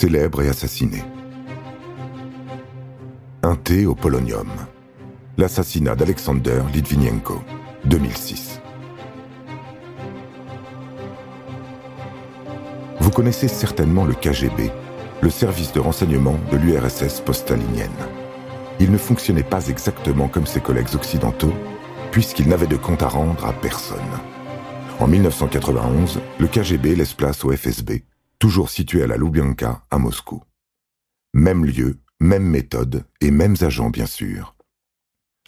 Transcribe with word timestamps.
Célèbre 0.00 0.42
et 0.42 0.48
assassiné. 0.48 1.02
Un 3.42 3.56
thé 3.56 3.84
au 3.84 3.96
polonium. 3.96 4.46
L'assassinat 5.36 5.96
d'Alexander 5.96 6.62
Litvinenko, 6.72 7.42
2006. 7.84 8.60
Vous 13.00 13.10
connaissez 13.10 13.48
certainement 13.48 14.04
le 14.04 14.14
KGB, 14.14 14.70
le 15.20 15.30
service 15.30 15.72
de 15.72 15.80
renseignement 15.80 16.38
de 16.52 16.58
l'URSS 16.58 17.20
post-stalinienne. 17.22 17.90
Il 18.78 18.92
ne 18.92 18.98
fonctionnait 18.98 19.42
pas 19.42 19.66
exactement 19.66 20.28
comme 20.28 20.46
ses 20.46 20.60
collègues 20.60 20.94
occidentaux, 20.94 21.54
puisqu'il 22.12 22.46
n'avait 22.46 22.68
de 22.68 22.76
compte 22.76 23.02
à 23.02 23.08
rendre 23.08 23.44
à 23.44 23.52
personne. 23.52 23.98
En 25.00 25.08
1991, 25.08 26.20
le 26.38 26.46
KGB 26.46 26.94
laisse 26.94 27.14
place 27.14 27.44
au 27.44 27.50
FSB, 27.50 28.04
toujours 28.38 28.70
situé 28.70 29.02
à 29.02 29.06
la 29.06 29.16
Lubyanka, 29.16 29.84
à 29.90 29.98
Moscou. 29.98 30.42
Même 31.34 31.64
lieu, 31.64 32.00
même 32.20 32.44
méthode 32.44 33.04
et 33.20 33.30
mêmes 33.30 33.56
agents, 33.60 33.90
bien 33.90 34.06
sûr. 34.06 34.56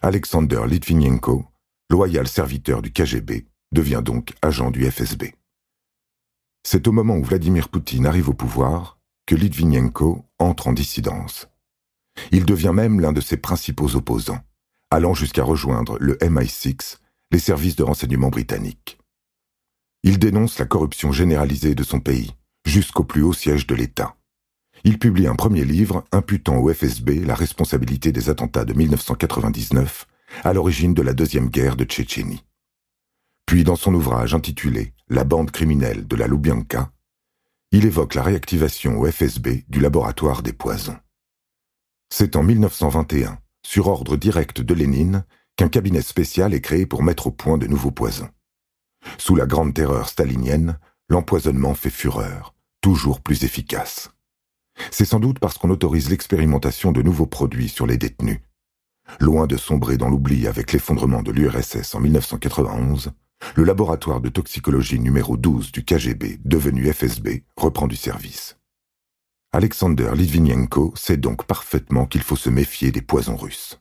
Alexander 0.02 0.62
Litvinenko, 0.66 1.44
loyal 1.90 2.26
serviteur 2.26 2.82
du 2.82 2.92
KGB, 2.92 3.46
devient 3.72 4.02
donc 4.04 4.34
agent 4.42 4.70
du 4.70 4.90
FSB. 4.90 5.34
C'est 6.62 6.86
au 6.88 6.92
moment 6.92 7.16
où 7.16 7.24
Vladimir 7.24 7.68
Poutine 7.68 8.06
arrive 8.06 8.28
au 8.28 8.34
pouvoir 8.34 8.98
que 9.26 9.34
Litvinenko 9.34 10.24
entre 10.38 10.68
en 10.68 10.72
dissidence. 10.72 11.48
Il 12.32 12.44
devient 12.44 12.72
même 12.74 13.00
l'un 13.00 13.12
de 13.12 13.20
ses 13.20 13.36
principaux 13.36 13.96
opposants, 13.96 14.40
allant 14.90 15.14
jusqu'à 15.14 15.44
rejoindre 15.44 15.96
le 16.00 16.16
MI6, 16.16 16.98
les 17.30 17.38
services 17.38 17.76
de 17.76 17.84
renseignement 17.84 18.28
britanniques. 18.28 18.98
Il 20.02 20.18
dénonce 20.18 20.58
la 20.58 20.66
corruption 20.66 21.12
généralisée 21.12 21.74
de 21.74 21.84
son 21.84 22.00
pays, 22.00 22.34
jusqu'au 22.64 23.04
plus 23.04 23.22
haut 23.22 23.32
siège 23.32 23.66
de 23.66 23.74
l'État. 23.74 24.16
Il 24.84 24.98
publie 24.98 25.26
un 25.26 25.34
premier 25.34 25.64
livre 25.64 26.04
imputant 26.12 26.56
au 26.56 26.72
FSB 26.72 27.24
la 27.24 27.34
responsabilité 27.34 28.12
des 28.12 28.30
attentats 28.30 28.64
de 28.64 28.72
1999, 28.72 30.06
à 30.44 30.52
l'origine 30.52 30.94
de 30.94 31.02
la 31.02 31.12
deuxième 31.12 31.48
guerre 31.48 31.76
de 31.76 31.84
Tchétchénie. 31.84 32.44
Puis 33.46 33.64
dans 33.64 33.76
son 33.76 33.94
ouvrage 33.94 34.34
intitulé 34.34 34.94
La 35.08 35.24
bande 35.24 35.50
criminelle 35.50 36.06
de 36.06 36.16
la 36.16 36.26
Lubyanka, 36.26 36.92
il 37.72 37.84
évoque 37.86 38.14
la 38.14 38.22
réactivation 38.22 38.98
au 38.98 39.10
FSB 39.10 39.64
du 39.68 39.80
laboratoire 39.80 40.42
des 40.42 40.52
poisons. 40.52 40.96
C'est 42.12 42.34
en 42.34 42.42
1921, 42.42 43.38
sur 43.64 43.86
ordre 43.86 44.16
direct 44.16 44.60
de 44.60 44.74
Lénine, 44.74 45.24
qu'un 45.56 45.68
cabinet 45.68 46.02
spécial 46.02 46.54
est 46.54 46.60
créé 46.60 46.86
pour 46.86 47.02
mettre 47.02 47.28
au 47.28 47.30
point 47.30 47.58
de 47.58 47.66
nouveaux 47.66 47.92
poisons. 47.92 48.28
Sous 49.18 49.36
la 49.36 49.46
grande 49.46 49.74
terreur 49.74 50.08
stalinienne, 50.08 50.78
l'empoisonnement 51.10 51.74
fait 51.74 51.90
fureur, 51.90 52.54
toujours 52.80 53.20
plus 53.20 53.44
efficace. 53.44 54.10
C'est 54.92 55.04
sans 55.04 55.18
doute 55.18 55.40
parce 55.40 55.58
qu'on 55.58 55.70
autorise 55.70 56.08
l'expérimentation 56.08 56.92
de 56.92 57.02
nouveaux 57.02 57.26
produits 57.26 57.68
sur 57.68 57.86
les 57.86 57.98
détenus. 57.98 58.38
Loin 59.18 59.48
de 59.48 59.56
sombrer 59.56 59.98
dans 59.98 60.08
l'oubli 60.08 60.46
avec 60.46 60.72
l'effondrement 60.72 61.22
de 61.22 61.32
l'URSS 61.32 61.96
en 61.96 62.00
1991, 62.00 63.10
le 63.56 63.64
laboratoire 63.64 64.20
de 64.20 64.28
toxicologie 64.28 65.00
numéro 65.00 65.36
12 65.36 65.72
du 65.72 65.84
KGB, 65.84 66.38
devenu 66.44 66.90
FSB, 66.92 67.42
reprend 67.56 67.88
du 67.88 67.96
service. 67.96 68.56
Alexander 69.52 70.12
Litvinenko 70.14 70.92
sait 70.94 71.16
donc 71.16 71.44
parfaitement 71.44 72.06
qu'il 72.06 72.22
faut 72.22 72.36
se 72.36 72.50
méfier 72.50 72.92
des 72.92 73.02
poisons 73.02 73.36
russes. 73.36 73.79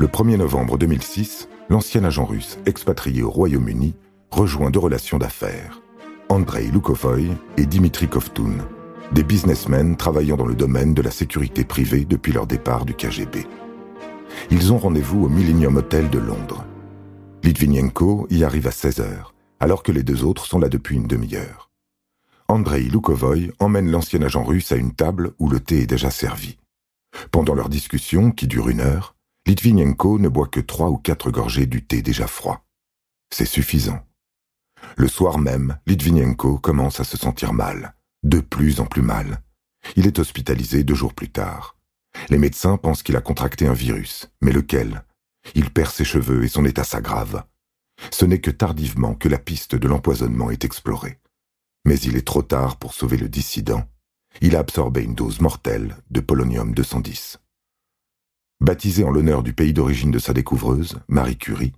Le 0.00 0.06
1er 0.06 0.36
novembre 0.36 0.78
2006, 0.78 1.48
l'ancien 1.70 2.04
agent 2.04 2.24
russe 2.24 2.60
expatrié 2.66 3.24
au 3.24 3.30
Royaume-Uni 3.30 3.96
rejoint 4.30 4.70
deux 4.70 4.78
relations 4.78 5.18
d'affaires, 5.18 5.82
Andrei 6.28 6.66
Lukovoy 6.66 7.32
et 7.56 7.66
Dimitri 7.66 8.06
Kovtun, 8.06 8.58
des 9.10 9.24
businessmen 9.24 9.96
travaillant 9.96 10.36
dans 10.36 10.46
le 10.46 10.54
domaine 10.54 10.94
de 10.94 11.02
la 11.02 11.10
sécurité 11.10 11.64
privée 11.64 12.04
depuis 12.04 12.30
leur 12.30 12.46
départ 12.46 12.84
du 12.84 12.94
KGB. 12.94 13.44
Ils 14.52 14.72
ont 14.72 14.78
rendez-vous 14.78 15.24
au 15.24 15.28
Millennium 15.28 15.74
Hotel 15.78 16.08
de 16.10 16.20
Londres. 16.20 16.64
Litvinenko 17.42 18.28
y 18.30 18.44
arrive 18.44 18.68
à 18.68 18.72
16 18.72 19.00
heures, 19.00 19.34
alors 19.58 19.82
que 19.82 19.90
les 19.90 20.04
deux 20.04 20.22
autres 20.22 20.46
sont 20.46 20.60
là 20.60 20.68
depuis 20.68 20.94
une 20.94 21.08
demi-heure. 21.08 21.72
Andrei 22.46 22.82
Lukovoy 22.82 23.50
emmène 23.58 23.90
l'ancien 23.90 24.22
agent 24.22 24.44
russe 24.44 24.70
à 24.70 24.76
une 24.76 24.94
table 24.94 25.32
où 25.40 25.48
le 25.48 25.58
thé 25.58 25.82
est 25.82 25.86
déjà 25.86 26.12
servi. 26.12 26.56
Pendant 27.32 27.54
leur 27.54 27.68
discussion, 27.68 28.30
qui 28.30 28.46
dure 28.46 28.68
une 28.68 28.80
heure, 28.80 29.16
Litvinenko 29.48 30.18
ne 30.18 30.28
boit 30.28 30.48
que 30.48 30.60
trois 30.60 30.90
ou 30.90 30.98
quatre 30.98 31.30
gorgées 31.30 31.64
du 31.64 31.82
thé 31.82 32.02
déjà 32.02 32.26
froid. 32.26 32.66
C'est 33.32 33.46
suffisant. 33.46 34.06
Le 34.98 35.08
soir 35.08 35.38
même, 35.38 35.78
Litvinenko 35.86 36.58
commence 36.58 37.00
à 37.00 37.04
se 37.04 37.16
sentir 37.16 37.54
mal, 37.54 37.94
de 38.22 38.40
plus 38.40 38.78
en 38.78 38.84
plus 38.84 39.00
mal. 39.00 39.42
Il 39.96 40.06
est 40.06 40.18
hospitalisé 40.18 40.84
deux 40.84 40.94
jours 40.94 41.14
plus 41.14 41.30
tard. 41.30 41.78
Les 42.28 42.36
médecins 42.36 42.76
pensent 42.76 43.02
qu'il 43.02 43.16
a 43.16 43.22
contracté 43.22 43.66
un 43.66 43.72
virus, 43.72 44.30
mais 44.42 44.52
lequel? 44.52 45.06
Il 45.54 45.70
perd 45.70 45.92
ses 45.92 46.04
cheveux 46.04 46.44
et 46.44 46.48
son 46.48 46.66
état 46.66 46.84
s'aggrave. 46.84 47.42
Ce 48.10 48.26
n'est 48.26 48.42
que 48.42 48.50
tardivement 48.50 49.14
que 49.14 49.30
la 49.30 49.38
piste 49.38 49.74
de 49.74 49.88
l'empoisonnement 49.88 50.50
est 50.50 50.66
explorée. 50.66 51.20
Mais 51.86 51.96
il 51.96 52.18
est 52.18 52.26
trop 52.26 52.42
tard 52.42 52.76
pour 52.76 52.92
sauver 52.92 53.16
le 53.16 53.30
dissident. 53.30 53.88
Il 54.42 54.56
a 54.56 54.58
absorbé 54.58 55.04
une 55.04 55.14
dose 55.14 55.40
mortelle 55.40 55.96
de 56.10 56.20
polonium 56.20 56.74
210. 56.74 57.38
Baptisé 58.60 59.04
en 59.04 59.10
l'honneur 59.10 59.44
du 59.44 59.52
pays 59.52 59.72
d'origine 59.72 60.10
de 60.10 60.18
sa 60.18 60.32
découvreuse, 60.32 60.98
Marie 61.06 61.38
Curie, 61.38 61.72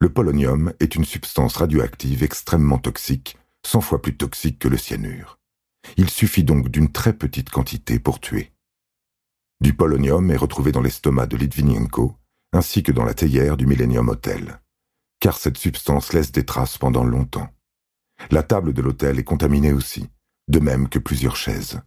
le 0.00 0.12
polonium 0.12 0.74
est 0.80 0.94
une 0.94 1.06
substance 1.06 1.56
radioactive 1.56 2.22
extrêmement 2.22 2.76
toxique, 2.76 3.38
cent 3.64 3.80
fois 3.80 4.02
plus 4.02 4.18
toxique 4.18 4.58
que 4.58 4.68
le 4.68 4.76
cyanure. 4.76 5.38
Il 5.96 6.10
suffit 6.10 6.44
donc 6.44 6.68
d'une 6.68 6.92
très 6.92 7.14
petite 7.14 7.48
quantité 7.48 7.98
pour 7.98 8.20
tuer. 8.20 8.52
Du 9.62 9.72
polonium 9.72 10.30
est 10.30 10.36
retrouvé 10.36 10.72
dans 10.72 10.82
l'estomac 10.82 11.26
de 11.26 11.38
Litvinenko, 11.38 12.14
ainsi 12.52 12.82
que 12.82 12.92
dans 12.92 13.04
la 13.04 13.14
théière 13.14 13.56
du 13.56 13.66
Millennium 13.66 14.10
Hotel, 14.10 14.60
car 15.20 15.38
cette 15.38 15.56
substance 15.56 16.12
laisse 16.12 16.32
des 16.32 16.44
traces 16.44 16.76
pendant 16.76 17.04
longtemps. 17.04 17.48
La 18.30 18.42
table 18.42 18.74
de 18.74 18.82
l'hôtel 18.82 19.18
est 19.18 19.24
contaminée 19.24 19.72
aussi, 19.72 20.10
de 20.48 20.58
même 20.58 20.90
que 20.90 20.98
plusieurs 20.98 21.36
chaises. 21.36 21.80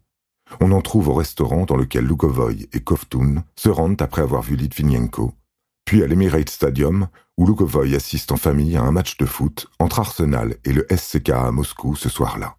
On 0.60 0.72
en 0.72 0.82
trouve 0.82 1.10
au 1.10 1.14
restaurant 1.14 1.66
dans 1.66 1.78
lequel 1.78 2.06
Lukovoy 2.06 2.68
et 2.74 2.80
Kovtun 2.82 3.44
se 3.56 3.70
rendent 3.70 4.02
après 4.02 4.22
avoir 4.22 4.42
vu 4.42 4.56
Litvinenko, 4.56 5.34
puis 5.86 6.04
à 6.04 6.08
l'Emirate 6.08 6.50
Stadium, 6.50 7.08
où 7.38 7.46
Lukovoy 7.46 7.96
assiste 7.96 8.32
en 8.32 8.38
famille 8.38 8.76
à 8.76 8.84
un 8.84 8.92
match 8.92 9.18
de 9.18 9.26
foot 9.26 9.68
entre 9.80 10.00
Arsenal 10.00 10.56
et 10.66 10.74
le 10.74 10.86
SCK 10.90 11.30
à 11.30 11.52
Moscou 11.52 11.96
ce 11.96 12.10
soir-là. 12.10 12.58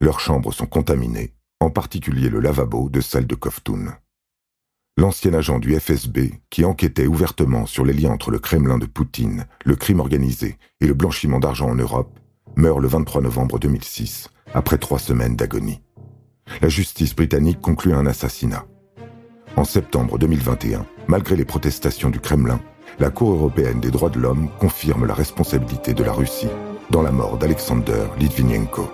Leurs 0.00 0.20
chambres 0.20 0.52
sont 0.52 0.66
contaminées, 0.66 1.32
en 1.60 1.70
particulier 1.70 2.28
le 2.28 2.40
lavabo 2.40 2.88
de 2.88 3.00
celle 3.00 3.26
de 3.26 3.34
Kovtun. 3.34 3.96
L'ancien 4.98 5.32
agent 5.32 5.58
du 5.58 5.78
FSB, 5.78 6.34
qui 6.50 6.64
enquêtait 6.66 7.06
ouvertement 7.06 7.64
sur 7.64 7.84
les 7.84 7.94
liens 7.94 8.10
entre 8.10 8.30
le 8.30 8.38
Kremlin 8.38 8.76
de 8.76 8.84
Poutine, 8.84 9.46
le 9.64 9.74
crime 9.74 10.00
organisé 10.00 10.58
et 10.80 10.86
le 10.86 10.92
blanchiment 10.92 11.40
d'argent 11.40 11.70
en 11.70 11.74
Europe, 11.74 12.18
meurt 12.56 12.80
le 12.80 12.88
23 12.88 13.22
novembre 13.22 13.58
2006, 13.58 14.28
après 14.52 14.76
trois 14.76 14.98
semaines 14.98 15.36
d'agonie. 15.36 15.80
La 16.60 16.68
justice 16.68 17.14
britannique 17.16 17.60
conclut 17.60 17.94
un 17.94 18.06
assassinat. 18.06 18.64
En 19.56 19.64
septembre 19.64 20.18
2021, 20.18 20.86
malgré 21.08 21.36
les 21.36 21.44
protestations 21.44 22.10
du 22.10 22.20
Kremlin, 22.20 22.60
la 22.98 23.10
Cour 23.10 23.32
européenne 23.32 23.80
des 23.80 23.90
droits 23.90 24.10
de 24.10 24.18
l'homme 24.18 24.48
confirme 24.60 25.06
la 25.06 25.14
responsabilité 25.14 25.94
de 25.94 26.04
la 26.04 26.12
Russie 26.12 26.48
dans 26.90 27.02
la 27.02 27.12
mort 27.12 27.38
d'Alexander 27.38 28.04
Litvinenko. 28.18 28.90